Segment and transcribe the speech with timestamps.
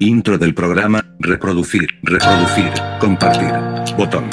[0.00, 3.52] Intro del programa, reproducir, reproducir, compartir.
[3.96, 4.30] Botón.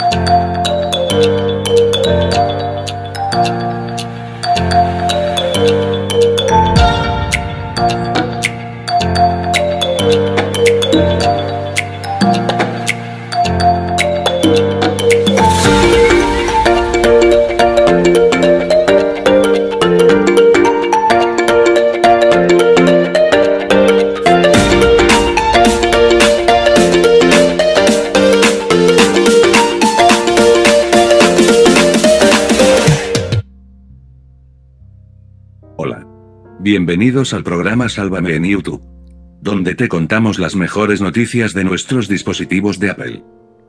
[36.65, 38.81] Bienvenidos al programa Sálvame en YouTube.
[39.39, 43.23] Donde te contamos las mejores noticias de nuestros dispositivos de Apple.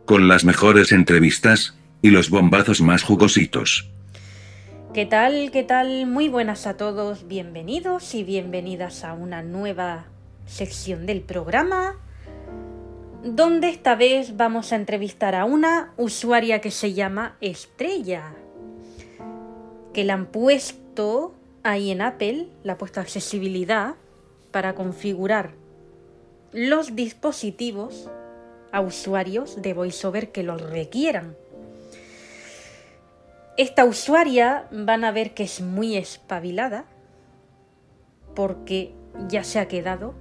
[0.07, 3.91] Con las mejores entrevistas, y los bombazos más jugositos.
[4.95, 5.51] ¿Qué tal?
[5.53, 6.07] ¿Qué tal?
[6.07, 10.07] Muy buenas a todos, bienvenidos y bienvenidas a una nueva
[10.47, 11.97] sección del programa,
[13.23, 18.33] donde esta vez vamos a entrevistar a una usuaria que se llama Estrella,
[19.93, 21.36] que la han puesto
[21.67, 23.97] ahí en Apple, la ha puesto accesibilidad
[24.51, 25.53] para configurar
[26.53, 28.09] los dispositivos
[28.73, 31.37] a usuarios de VoiceOver que los requieran.
[33.57, 36.85] Esta usuaria van a ver que es muy espabilada
[38.35, 38.95] porque
[39.29, 40.15] ya se ha quedado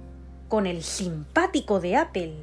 [0.48, 2.34] con el simpático de Apple.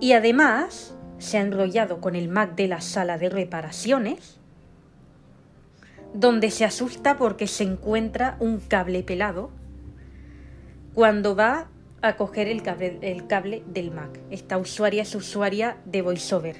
[0.00, 4.38] Y además se ha enrollado con el Mac de la sala de reparaciones,
[6.16, 9.50] donde se asusta porque se encuentra un cable pelado
[10.94, 11.68] cuando va
[12.00, 14.18] a coger el cable, el cable del Mac.
[14.30, 16.56] Esta usuaria es usuaria de VoiceOver.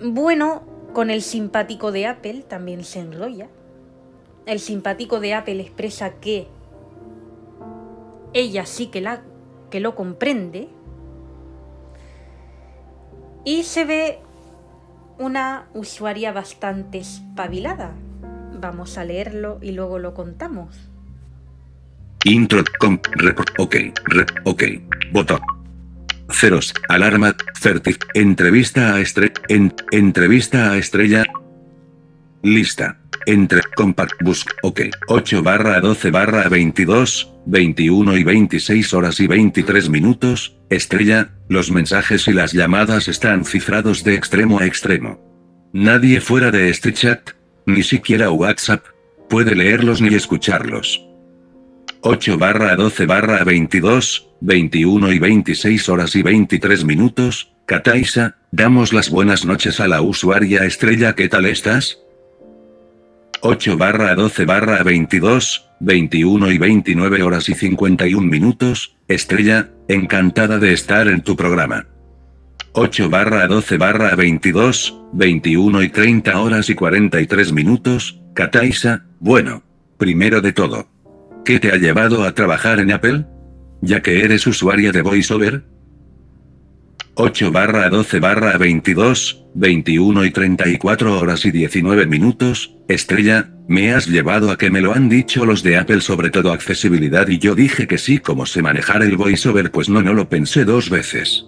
[0.00, 3.48] Bueno, con el simpático de Apple también se enrolla.
[4.46, 6.48] El simpático de Apple expresa que
[8.32, 9.22] ella sí que, la,
[9.70, 10.68] que lo comprende.
[13.44, 14.18] Y se ve
[15.18, 17.92] una usuaria bastante espabilada.
[18.60, 20.88] Vamos a leerlo y luego lo contamos.
[22.24, 23.76] Intro, com, report, ok,
[24.06, 24.62] rep, ok,
[25.12, 25.40] botón.
[26.30, 31.24] Ceros, alarma, certif, entrevista a estrella, en, entrevista a estrella.
[32.42, 32.98] Lista.
[33.26, 39.88] Entre, compact, busc, ok, 8 barra 12 barra 22, 21 y 26 horas y 23
[39.88, 45.18] minutos, estrella, los mensajes y las llamadas están cifrados de extremo a extremo.
[45.72, 47.30] Nadie fuera de este chat,
[47.64, 48.84] ni siquiera WhatsApp,
[49.30, 51.02] puede leerlos ni escucharlos.
[52.02, 59.08] 8 barra 12 barra 22, 21 y 26 horas y 23 minutos, Kataisa, damos las
[59.08, 61.98] buenas noches a la usuaria estrella, ¿qué tal estás?
[63.40, 70.72] 8 barra 12 barra 22, 21 y 29 horas y 51 minutos, estrella, encantada de
[70.72, 71.86] estar en tu programa.
[72.72, 79.62] 8 barra 12 barra 22, 21 y 30 horas y 43 minutos, Kataisa, bueno,
[79.96, 80.88] primero de todo.
[81.44, 83.24] ¿Qué te ha llevado a trabajar en Apple?
[83.80, 85.64] Ya que eres usuaria de VoiceOver.
[87.14, 94.06] 8 barra 12 barra 22, 21 y 34 horas y 19 minutos, estrella, me has
[94.06, 97.54] llevado a que me lo han dicho los de Apple sobre todo accesibilidad y yo
[97.54, 101.44] dije que sí como se manejara el VoiceOver pues no no lo pensé dos veces.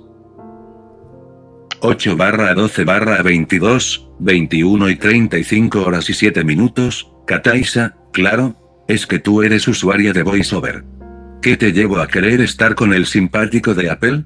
[1.80, 9.06] 8 barra 12 barra 22, 21 y 35 horas y 7 minutos, Kataisa, claro, es
[9.06, 10.84] que tú eres usuaria de VoiceOver.
[11.40, 14.24] ¿Qué te llevo a querer estar con el simpático de Apple?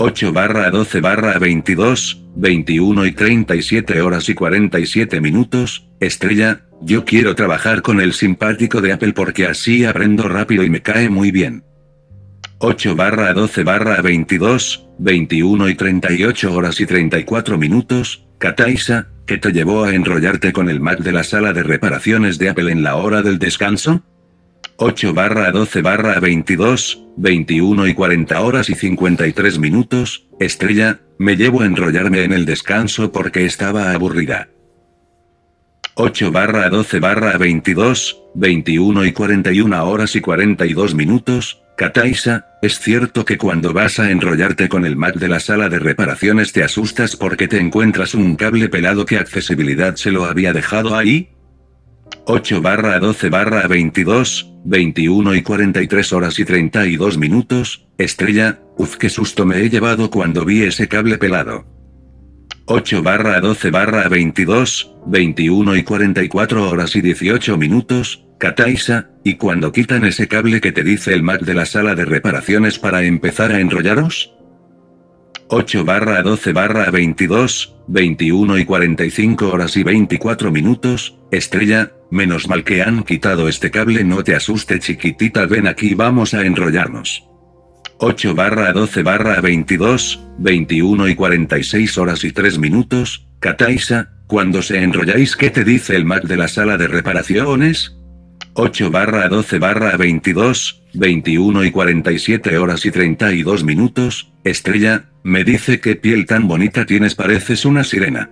[0.00, 7.34] 8 barra 12 barra 22, 21 y 37 horas y 47 minutos, estrella, yo quiero
[7.34, 11.64] trabajar con el simpático de Apple porque así aprendo rápido y me cae muy bien.
[12.58, 19.50] 8 barra 12 barra 22, 21 y 38 horas y 34 minutos, Kataisa, ¿qué te
[19.50, 22.94] llevó a enrollarte con el Mac de la sala de reparaciones de Apple en la
[22.94, 24.04] hora del descanso?
[24.80, 31.62] 8 barra 12 barra 22, 21 y 40 horas y 53 minutos, estrella, me llevo
[31.62, 34.50] a enrollarme en el descanso porque estaba aburrida.
[35.96, 43.24] 8 barra 12 barra 22, 21 y 41 horas y 42 minutos, Kataisa, es cierto
[43.24, 47.16] que cuando vas a enrollarte con el Mac de la sala de reparaciones te asustas
[47.16, 51.30] porque te encuentras un cable pelado que accesibilidad se lo había dejado ahí?
[52.30, 59.08] 8 barra 12 barra 22, 21 y 43 horas y 32 minutos, estrella, uf qué
[59.08, 61.64] susto me he llevado cuando vi ese cable pelado.
[62.66, 69.72] 8 barra 12 barra 22, 21 y 44 horas y 18 minutos, Kataisa, ¿y cuando
[69.72, 73.52] quitan ese cable que te dice el Mac de la sala de reparaciones para empezar
[73.52, 74.34] a enrollaros?
[75.50, 82.64] 8 barra 12 barra 22, 21 y 45 horas y 24 minutos, estrella, menos mal
[82.64, 87.24] que han quitado este cable no te asuste chiquitita ven aquí vamos a enrollarnos.
[87.98, 94.82] 8 barra 12 barra 22, 21 y 46 horas y 3 minutos, Kataisa, cuando se
[94.82, 97.97] enrolláis ¿qué te dice el Mac de la sala de reparaciones?
[98.54, 105.80] 8 barra 12 barra 22, 21 y 47 horas y 32 minutos, estrella, me dice
[105.80, 108.30] qué piel tan bonita tienes pareces una sirena.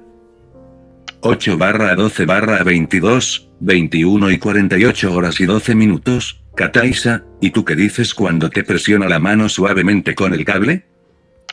[1.21, 7.65] 8 barra 12 barra 22, 21 y 48 horas y 12 minutos, Kataisa, ¿y tú
[7.65, 10.87] qué dices cuando te presiona la mano suavemente con el cable?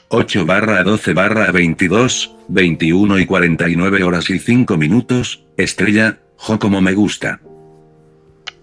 [0.08, 6.82] 8 barra 12 barra 22, 21 y 49 horas y 5 minutos, estrella, jo como
[6.82, 7.42] me gusta.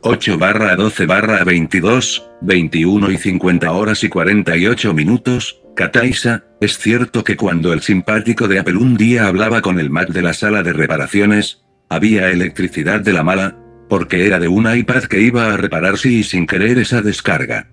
[0.02, 7.23] 8 barra 12 barra 22, 21 y 50 horas y 48 minutos, Kataisa, es cierto
[7.23, 10.62] que cuando el simpático de Apple un día hablaba con el Mac de la sala
[10.62, 13.58] de reparaciones, había electricidad de la mala,
[13.91, 17.69] porque era de un iPad que iba a repararse y sin querer esa descarga.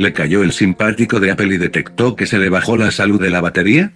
[0.00, 3.30] ¿Le cayó el simpático de Apple y detectó que se le bajó la salud de
[3.30, 3.92] la batería?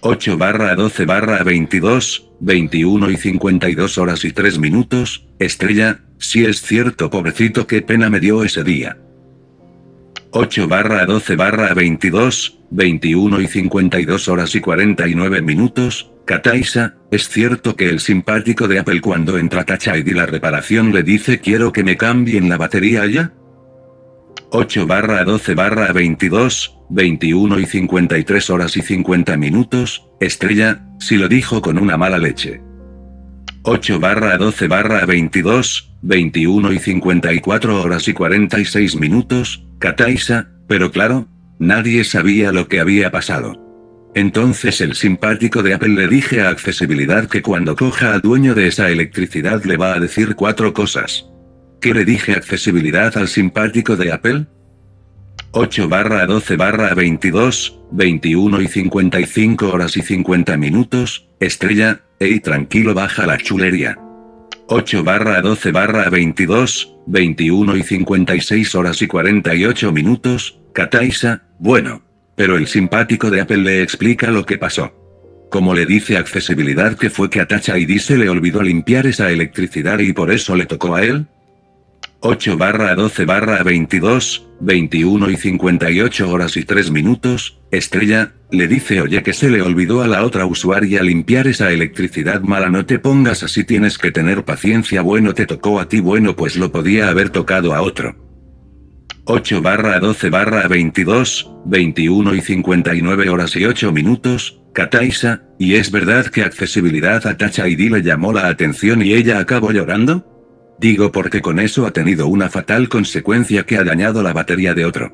[0.00, 6.62] 8 barra 12 barra 22, 21 y 52 horas y 3 minutos, estrella, si es
[6.62, 8.98] cierto pobrecito qué pena me dio ese día.
[10.32, 17.74] 8 barra 12 barra 22, 21 y 52 horas y 49 minutos, Kataisa, es cierto
[17.74, 21.82] que el simpático de Apple cuando entra Touch ID la reparación le dice quiero que
[21.82, 23.32] me cambien la batería ya.
[24.52, 31.28] 8 barra 12 barra 22, 21 y 53 horas y 50 minutos, estrella, si lo
[31.28, 32.69] dijo con una mala leche.
[33.62, 41.28] 8 barra 12 barra 22, 21 y 54 horas y 46 minutos, Kataisa, pero claro,
[41.58, 43.60] nadie sabía lo que había pasado.
[44.14, 48.66] Entonces el simpático de Apple le dije a accesibilidad que cuando coja al dueño de
[48.66, 51.26] esa electricidad le va a decir cuatro cosas.
[51.82, 54.46] ¿Qué le dije accesibilidad al simpático de Apple?
[55.52, 62.92] 8 barra 12 barra 22, 21 y 55 horas y 50 minutos, estrella, ey tranquilo
[62.92, 63.98] baja la chulería.
[64.68, 72.02] 8 barra 12 barra 22, 21 y 56 horas y 48 minutos, Kataisa, bueno.
[72.36, 74.94] Pero el simpático de Apple le explica lo que pasó.
[75.50, 79.30] Como le dice accesibilidad que fue que a Touch ID se le olvidó limpiar esa
[79.30, 81.26] electricidad y por eso le tocó a él,
[82.22, 89.00] 8 barra 12 barra 22, 21 y 58 horas y 3 minutos, Estrella, le dice
[89.00, 92.98] oye que se le olvidó a la otra usuaria limpiar esa electricidad mala no te
[92.98, 97.08] pongas así tienes que tener paciencia bueno te tocó a ti bueno pues lo podía
[97.08, 98.14] haber tocado a otro.
[99.24, 105.90] 8 barra 12 barra 22, 21 y 59 horas y 8 minutos, Kataisa, ¿y es
[105.90, 110.29] verdad que accesibilidad a Touch ID le llamó la atención y ella acabó llorando?
[110.80, 114.86] Digo porque con eso ha tenido una fatal consecuencia que ha dañado la batería de
[114.86, 115.12] otro.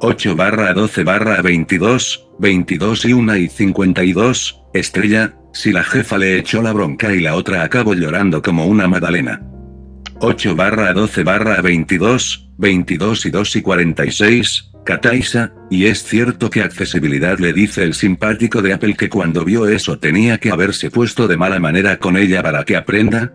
[0.00, 6.38] 8 barra 12 barra 22, 22 y 1 y 52, estrella, si la jefa le
[6.38, 9.42] echó la bronca y la otra acabó llorando como una magdalena.
[10.20, 16.62] 8 barra 12 barra 22, 22 y 2 y 46, Kataisa, y es cierto que
[16.62, 21.28] accesibilidad le dice el simpático de Apple que cuando vio eso tenía que haberse puesto
[21.28, 23.32] de mala manera con ella para que aprenda,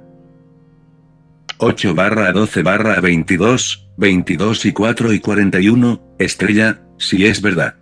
[1.58, 7.76] 8 barra 12 barra 22, 22 y 4 y 41, estrella, si es verdad.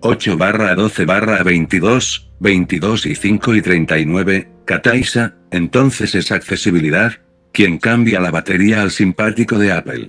[0.00, 7.12] 8 barra 12 barra 22, 22 y 5 y 39, Kataisa, entonces es accesibilidad,
[7.52, 10.08] quien cambia la batería al simpático de Apple.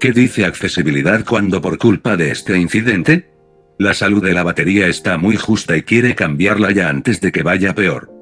[0.00, 3.30] ¿Qué dice accesibilidad cuando por culpa de este incidente?
[3.78, 7.42] La salud de la batería está muy justa y quiere cambiarla ya antes de que
[7.42, 8.17] vaya peor.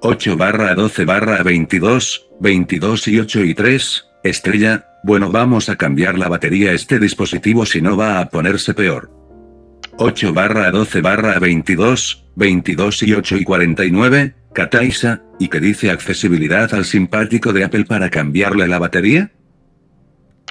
[0.00, 6.18] 8 barra 12 barra 22, 22 y 8 y 3, estrella, bueno vamos a cambiar
[6.18, 9.10] la batería este dispositivo si no va a ponerse peor.
[9.96, 16.72] 8 barra 12 barra 22, 22 y 8 y 49, Kataisa, ¿y qué dice accesibilidad
[16.74, 19.32] al simpático de Apple para cambiarle la batería?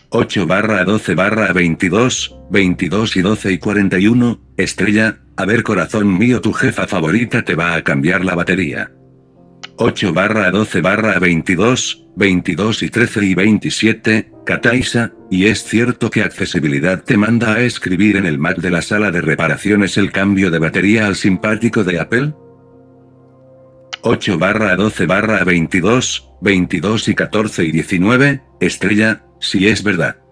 [0.10, 6.42] 8 barra 12 barra 22, 22 y 12 y 41, estrella, a ver corazón mío
[6.42, 8.95] tu jefa favorita te va a cambiar la batería.
[9.77, 16.22] 8 barra 12 barra 22, 22 y 13 y 27, Kataisa, y es cierto que
[16.22, 20.50] accesibilidad te manda a escribir en el Mac de la sala de reparaciones el cambio
[20.50, 22.34] de batería al simpático de Apple?
[24.01, 30.25] 8 barra 12 barra 22, 22 y 14 y 19, estrella, si es verdad.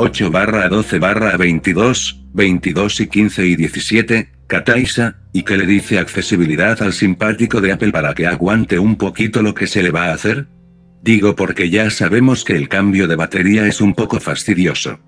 [0.00, 5.98] 8 barra 12 barra 22, 22 y 15 y 17, Kataisa, ¿y qué le dice
[5.98, 10.04] accesibilidad al simpático de Apple para que aguante un poquito lo que se le va
[10.04, 10.46] a hacer?
[11.02, 15.00] Digo porque ya sabemos que el cambio de batería es un poco fastidioso.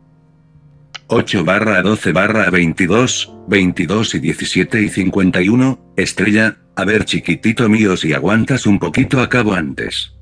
[1.07, 7.97] 8 barra 12 barra 22, 22 y 17 y 51, estrella, a ver chiquitito mío
[7.97, 10.15] si aguantas un poquito acabo antes.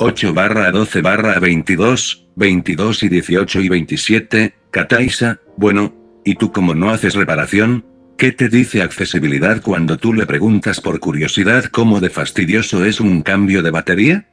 [0.00, 5.92] 8 barra 12 barra 22, 22 y 18 y 27, Kataisa, bueno,
[6.24, 7.84] ¿y tú como no haces reparación?
[8.16, 13.22] ¿Qué te dice accesibilidad cuando tú le preguntas por curiosidad cómo de fastidioso es un
[13.22, 14.28] cambio de batería?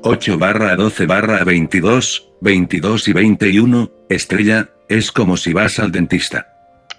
[0.00, 6.46] 8 barra 12 barra 22, 22 y 21, estrella, es como si vas al dentista.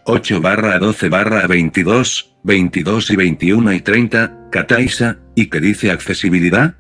[0.04, 6.76] 8 barra 12 barra 22, 22 y 21 y 30, Kataisa, ¿y qué dice accesibilidad?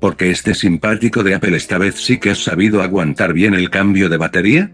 [0.00, 4.08] Porque este simpático de Apple esta vez sí que has sabido aguantar bien el cambio
[4.08, 4.72] de batería.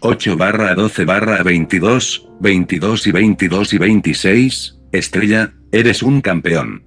[0.00, 6.84] 8 barra 12 barra 22, 22 y 22 y 26, estrella, eres un campeón.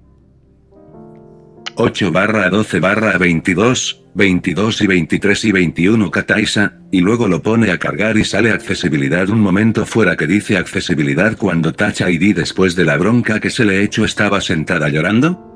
[1.75, 7.71] 8 barra 12 barra 22, 22 y 23 y 21 Kataisa, y luego lo pone
[7.71, 12.75] a cargar y sale accesibilidad un momento fuera que dice accesibilidad cuando Touch ID después
[12.75, 15.46] de la bronca que se le hecho estaba sentada llorando.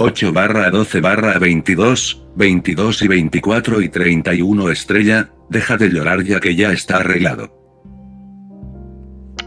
[0.00, 6.38] 8 barra 12 barra 22, 22 y 24 y 31 estrella, deja de llorar ya
[6.38, 7.52] que ya está arreglado.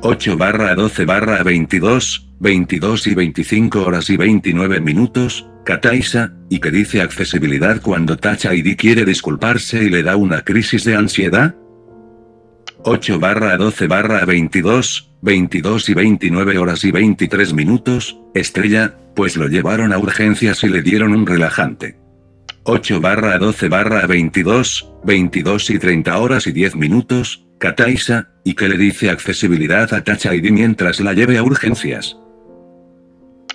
[0.01, 6.69] 8 barra 12 barra 22, 22 y 25 horas y 29 minutos, Kataisa, y que
[6.69, 11.55] dice accesibilidad cuando Touch ID quiere disculparse y le da una crisis de ansiedad?
[12.83, 19.47] 8 barra 12 barra 22, 22 y 29 horas y 23 minutos, estrella, pues lo
[19.47, 21.97] llevaron a urgencias y le dieron un relajante.
[22.63, 28.67] 8 barra 12 barra 22, 22 y 30 horas y 10 minutos, Kataisa, y que
[28.67, 32.17] le dice accesibilidad a Touch ID mientras la lleve a urgencias.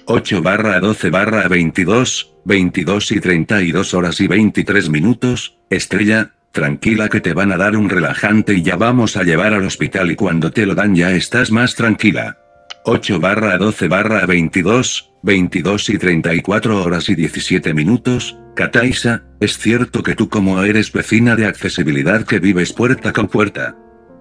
[0.04, 7.20] 8 barra 12 barra 22, 22 y 32 horas y 23 minutos, estrella, tranquila que
[7.20, 10.50] te van a dar un relajante y ya vamos a llevar al hospital y cuando
[10.50, 12.38] te lo dan ya estás más tranquila.
[12.84, 20.02] 8 barra 12 barra 22, 22 y 34 horas y 17 minutos, Kataisa, es cierto
[20.02, 23.76] que tú como eres vecina de accesibilidad que vives puerta con puerta.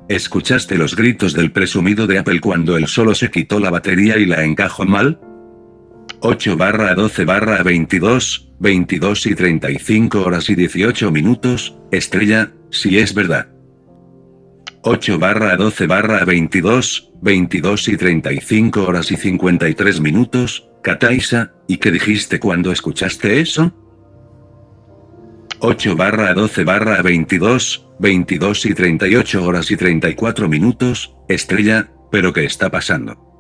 [0.10, 4.25] ¿Escuchaste los gritos del presumido de Apple cuando él solo se quitó la batería y
[4.25, 5.22] la encajó mal?
[6.20, 13.14] 8 barra 12 barra 22, 22 y 35 horas y 18 minutos, estrella, si es
[13.14, 13.48] verdad.
[14.82, 21.92] 8 barra 12 barra 22, 22 y 35 horas y 53 minutos, Kataisa, ¿y qué
[21.92, 23.74] dijiste cuando escuchaste eso?
[25.60, 32.46] 8 barra 12 barra 22, 22 y 38 horas y 34 minutos, estrella, pero ¿qué
[32.46, 33.35] está pasando?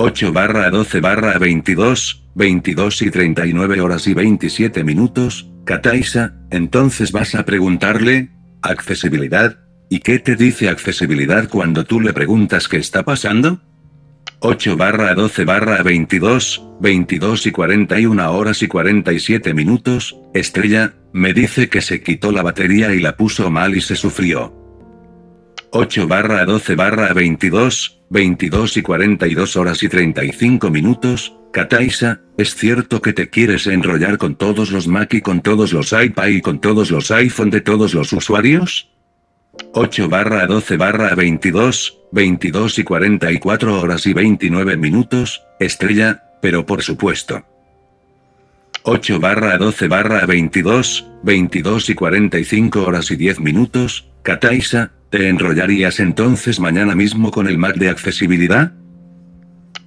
[0.00, 7.34] 8 barra 12 barra 22, 22 y 39 horas y 27 minutos, Kataisa, entonces vas
[7.34, 8.30] a preguntarle,
[8.62, 9.58] accesibilidad,
[9.90, 13.60] ¿y qué te dice accesibilidad cuando tú le preguntas qué está pasando?
[14.38, 21.68] 8 barra 12 barra 22, 22 y 41 horas y 47 minutos, estrella, me dice
[21.68, 24.57] que se quitó la batería y la puso mal y se sufrió.
[25.70, 33.02] 8 barra 12 barra 22, 22 y 42 horas y 35 minutos, Kataisa, ¿es cierto
[33.02, 36.60] que te quieres enrollar con todos los Mac y con todos los iPad y con
[36.60, 38.88] todos los iPhone de todos los usuarios?
[39.72, 46.82] 8 barra 12 barra 22, 22 y 44 horas y 29 minutos, estrella, pero por
[46.82, 47.44] supuesto.
[48.84, 56.00] 8 barra 12 barra 22, 22 y 45 horas y 10 minutos, Kataisa, ¿Te enrollarías
[56.00, 58.72] entonces mañana mismo con el Mac de accesibilidad?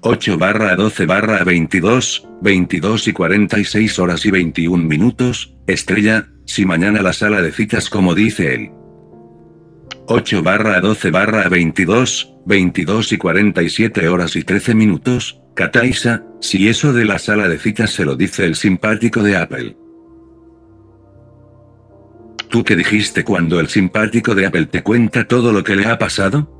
[0.01, 7.03] 8 barra 12 barra 22, 22 y 46 horas y 21 minutos, estrella, si mañana
[7.03, 8.71] la sala de citas como dice él.
[10.07, 16.93] 8 barra 12 barra 22, 22 y 47 horas y 13 minutos, Kataisa, si eso
[16.93, 19.77] de la sala de citas se lo dice el simpático de Apple.
[22.51, 25.97] ¿Tú qué dijiste cuando el simpático de Apple te cuenta todo lo que le ha
[25.97, 26.51] pasado?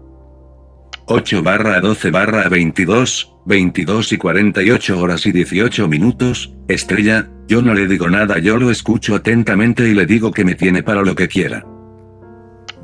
[1.08, 7.74] 8 barra 12 barra 22, 22 y 48 horas y 18 minutos, estrella, yo no
[7.74, 11.14] le digo nada, yo lo escucho atentamente y le digo que me tiene para lo
[11.14, 11.66] que quiera.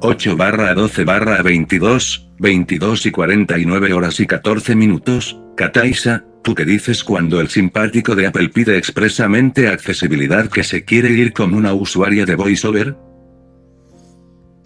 [0.01, 6.63] 8 barra 12 barra 22, 22 y 49 horas y 14 minutos, Kataisa, ¿tú qué
[6.63, 11.73] dices cuando el simpático de Apple pide expresamente accesibilidad que se quiere ir con una
[11.73, 12.95] usuaria de VoiceOver?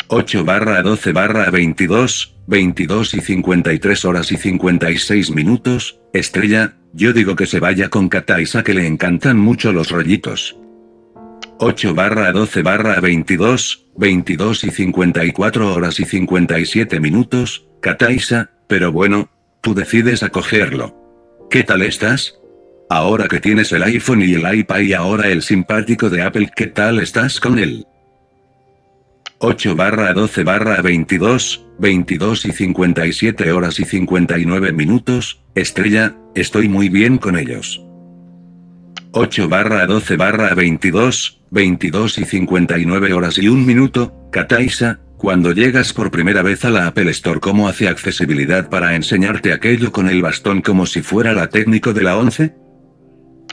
[0.08, 7.36] 8 barra 12 barra 22, 22 y 53 horas y 56 minutos, Estrella, yo digo
[7.36, 10.60] que se vaya con Kataisa que le encantan mucho los rollitos.
[11.58, 19.32] 8 barra 12 barra 22, 22 y 54 horas y 57 minutos, Kataisa, pero bueno,
[19.62, 21.00] tú decides acogerlo.
[21.51, 22.39] ¿Qué tal estás?
[22.89, 26.67] Ahora que tienes el iPhone y el iPad y ahora el simpático de Apple, ¿qué
[26.67, 27.86] tal estás con él?
[29.39, 36.88] 8 barra 12 barra 22, 22 y 57 horas y 59 minutos, Estrella, estoy muy
[36.88, 37.84] bien con ellos.
[39.12, 45.94] 8 barra 12 barra 22, 22 y 59 horas y 1 minuto, Kataisa, cuando llegas
[45.94, 50.20] por primera vez a la Apple Store ¿cómo hace accesibilidad para enseñarte aquello con el
[50.24, 52.56] bastón como si fuera la técnico de la 11?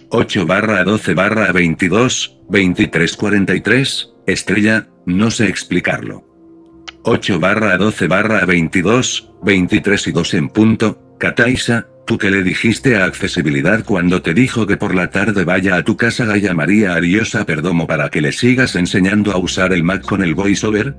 [0.09, 6.25] 8 barra 12 barra 22, 23 43, estrella, no sé explicarlo.
[7.03, 12.97] 8 barra 12 barra 22, 23 y 2 en punto, Kataisa, ¿Tú qué le dijiste
[12.97, 16.95] a accesibilidad cuando te dijo que por la tarde vaya a tu casa Gaya María
[16.95, 20.97] Ariosa Perdomo para que le sigas enseñando a usar el Mac con el voiceover?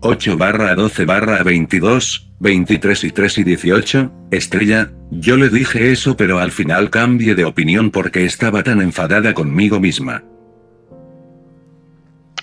[0.00, 6.16] 8 barra 12 barra 22, 23 y 3 y 18, Estrella, yo le dije eso
[6.16, 10.22] pero al final cambié de opinión porque estaba tan enfadada conmigo misma.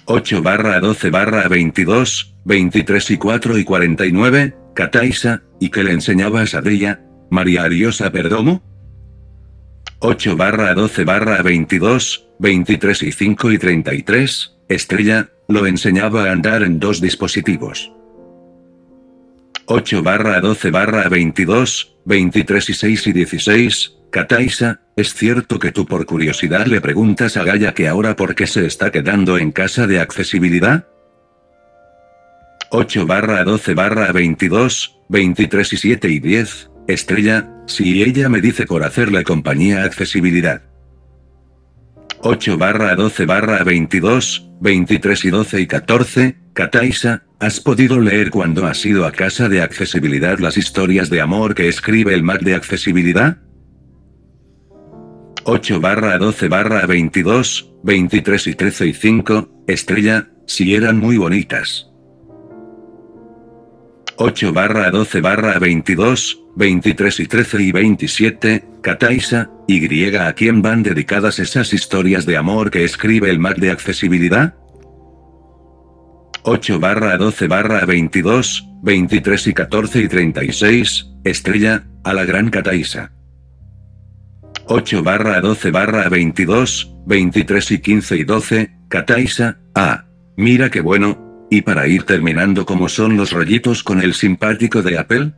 [0.06, 6.56] 8 barra 12 barra 22, 23 y 4 y 49, Kataisa, ¿y qué le enseñabas
[6.56, 7.02] a ella?
[7.30, 8.62] María Ariosa Perdomo?
[10.00, 16.64] 8 barra 12 barra 22, 23 y 5 y 33, Estrella, lo enseñaba a andar
[16.64, 17.92] en dos dispositivos.
[19.66, 25.86] 8 barra 12 barra 22, 23 y 6 y 16, Kataisa, ¿es cierto que tú
[25.86, 29.88] por curiosidad le preguntas a Gaia que ahora por qué se está quedando en casa
[29.88, 30.88] de accesibilidad?
[32.72, 38.66] 8 barra 12 barra 22, 23 y 7 y 10, Estrella, si ella me dice
[38.66, 40.62] por hacerle compañía accesibilidad.
[42.26, 48.66] 8 barra 12 barra 22, 23 y 12 y 14, Kataisa, ¿has podido leer cuando
[48.66, 52.56] has ido a casa de accesibilidad las historias de amor que escribe el Mac de
[52.56, 53.40] accesibilidad?
[55.44, 61.90] 8 barra 12 barra 22, 23 y 13 y 5, Estrella, si eran muy bonitas.
[64.16, 70.84] 8 barra 12 barra 22, 23 y 13 y 27, Kataisa, Y a quién van
[70.84, 74.56] dedicadas esas historias de amor que escribe el Mac de accesibilidad?
[76.44, 83.14] 8 barra 12 barra 22, 23 y 14 y 36, Estrella, a la gran Kataisa.
[84.66, 91.48] 8 barra 12 barra 22, 23 y 15 y 12, Kataisa, ah, mira qué bueno,
[91.50, 95.34] y para ir terminando como son los rollitos con el simpático de Apple?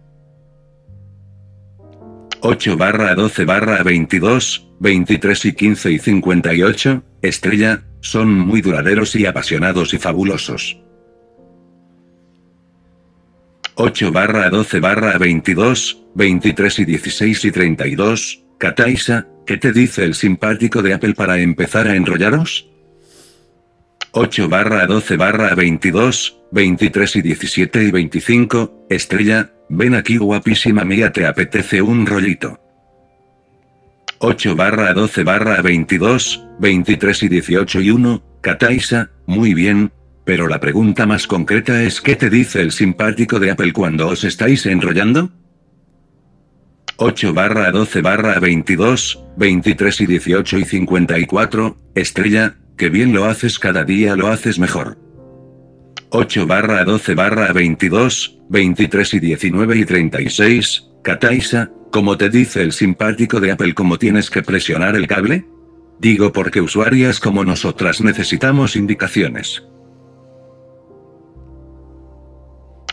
[2.41, 9.25] 8 barra 12 barra 22, 23 y 15 y 58, Estrella, son muy duraderos y
[9.25, 10.79] apasionados y fabulosos.
[13.75, 20.13] 8 barra 12 barra 22, 23 y 16 y 32, Kataisa, ¿qué te dice el
[20.13, 22.69] simpático de Apple para empezar a enrollaros?
[24.11, 31.11] 8 barra 12 barra 22, 23 y 17 y 25, Estrella, Ven aquí guapísima mía
[31.11, 32.59] te apetece un rollito.
[34.19, 39.91] 8 barra 12 barra 22, 23 y 18 y 1, Kataisa, muy bien,
[40.23, 44.23] pero la pregunta más concreta es ¿qué te dice el simpático de Apple cuando os
[44.23, 45.31] estáis enrollando?
[46.97, 53.59] 8 barra 12 barra 22, 23 y 18 y 54, Estrella, que bien lo haces
[53.59, 55.04] cada día lo haces mejor.
[56.09, 62.71] 8 barra 12 barra 22, 23 y 19 y 36, Kataisa, como te dice el
[62.71, 65.45] simpático de Apple cómo tienes que presionar el cable?
[65.99, 69.63] Digo porque usuarias como nosotras necesitamos indicaciones.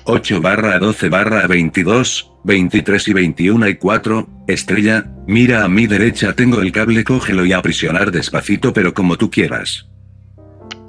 [0.05, 6.33] 8 barra 12 barra 22, 23 y 21 y 4, estrella, mira a mi derecha
[6.33, 9.89] tengo el cable cógelo y aprisionar despacito pero como tú quieras.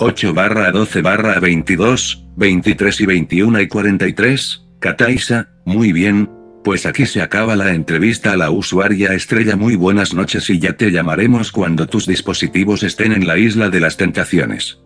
[0.06, 6.30] 8 barra 12 barra 22, 23 y 21 y 43, Kataisa, muy bien,
[6.62, 9.56] pues aquí se acaba la entrevista a la usuaria estrella.
[9.56, 13.80] Muy buenas noches y ya te llamaremos cuando tus dispositivos estén en la isla de
[13.80, 14.82] las tentaciones.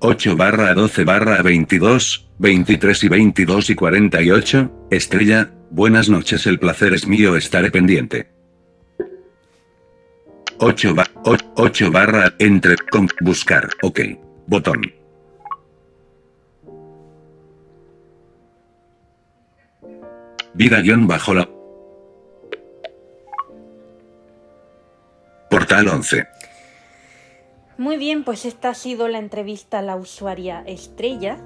[0.00, 6.92] 8 barra 12 barra 22, 23 y 22 y 48, Estrella, buenas noches, el placer
[6.92, 8.28] es mío, estaré pendiente.
[10.58, 10.94] 8,
[11.56, 14.00] 8 barra entre con buscar, ok,
[14.46, 14.82] botón.
[20.54, 21.48] Vida guion bajo la
[25.50, 26.26] Portal 11.
[27.78, 31.38] Muy bien, pues esta ha sido la entrevista a la usuaria Estrella.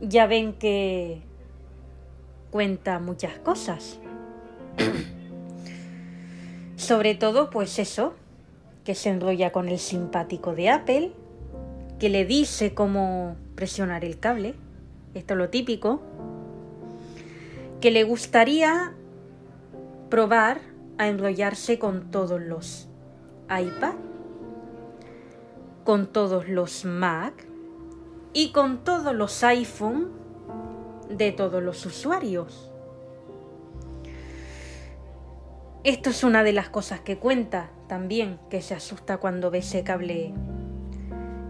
[0.00, 1.22] Ya ven que
[2.50, 3.98] cuenta muchas cosas.
[6.76, 8.14] Sobre todo, pues eso,
[8.84, 11.12] que se enrolla con el simpático de Apple,
[11.98, 14.54] que le dice cómo presionar el cable,
[15.14, 16.00] esto es lo típico,
[17.80, 18.92] que le gustaría
[20.10, 20.60] probar
[20.98, 22.88] a enrollarse con todos los
[23.48, 23.94] iPad
[25.88, 27.46] con todos los Mac
[28.34, 30.10] y con todos los iPhone
[31.08, 32.70] de todos los usuarios.
[35.84, 39.82] Esto es una de las cosas que cuenta también, que se asusta cuando ve ese
[39.82, 40.34] cable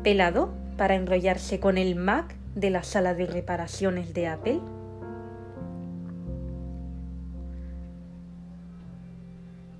[0.08, 4.58] pelado para enrollarse con el Mac de la sala de reparaciones de Apple.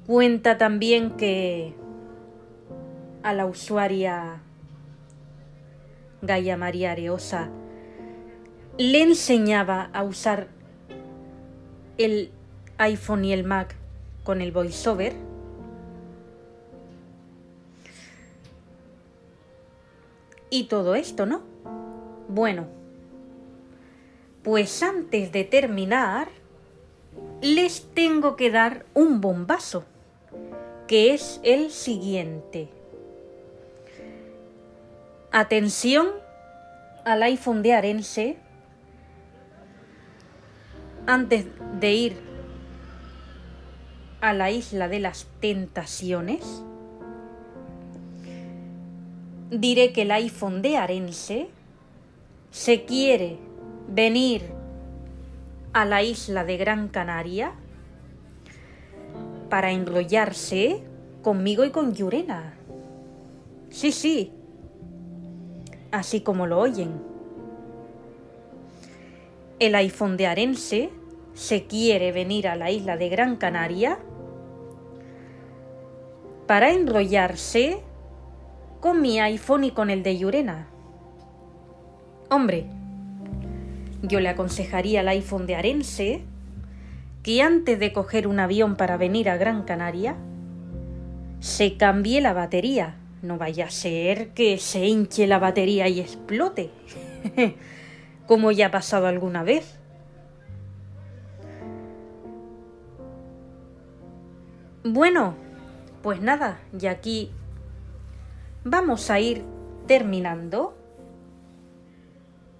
[0.07, 1.73] Cuenta también que
[3.23, 4.43] a la usuaria
[6.21, 7.49] Gaia María Areosa
[8.77, 10.49] le enseñaba a usar
[11.97, 12.33] el
[12.77, 13.77] iPhone y el Mac
[14.25, 15.28] con el voiceover.
[20.51, 21.43] Y todo esto, ¿no?
[22.29, 22.67] Bueno,
[24.43, 26.29] pues antes de terminar,
[27.43, 29.85] les tengo que dar un bombazo,
[30.87, 32.69] que es el siguiente.
[35.31, 36.09] Atención
[37.05, 38.39] al iPhone de Arense
[41.07, 41.47] antes
[41.81, 42.17] de ir
[44.21, 46.63] a la isla de las tentaciones.
[49.51, 51.49] Diré que el iPhone de Arense
[52.51, 53.39] se quiere
[53.89, 54.43] venir
[55.73, 57.53] a la isla de Gran Canaria
[59.49, 60.83] para enrollarse
[61.23, 62.55] conmigo y con Yurena.
[63.71, 64.33] Sí, sí,
[65.93, 67.01] así como lo oyen.
[69.59, 70.91] El iPhone de Arense
[71.33, 73.99] se quiere venir a la isla de Gran Canaria
[76.47, 77.83] para enrollarse
[78.81, 80.69] con mi iPhone y con el de Yurena.
[82.31, 82.67] Hombre,
[84.03, 86.23] yo le aconsejaría al iPhone de Arense
[87.23, 90.17] que antes de coger un avión para venir a Gran Canaria,
[91.41, 96.71] se cambie la batería no vaya a ser que se hinche la batería y explote,
[98.27, 99.77] como ya ha pasado alguna vez.
[104.85, 105.35] Bueno,
[106.03, 107.33] pues nada, y aquí
[108.70, 109.44] vamos a ir
[109.87, 110.76] terminando,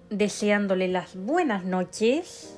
[0.09, 2.55] deseándole las buenas noches.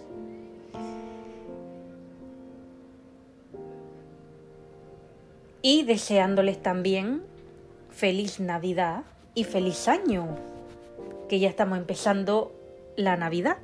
[5.64, 7.22] Y deseándoles también
[7.92, 9.04] feliz Navidad
[9.36, 10.28] y feliz año,
[11.30, 12.52] que ya estamos empezando
[12.96, 13.58] la Navidad.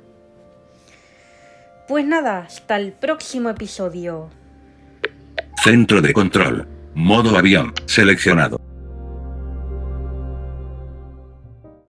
[1.88, 4.28] Pues nada, hasta el próximo episodio.
[5.64, 6.68] Centro de control.
[6.94, 7.72] Modo avión.
[7.86, 8.67] Seleccionado.